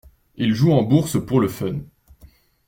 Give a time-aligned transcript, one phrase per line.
[0.33, 1.81] Il joue en bourse pour le fun.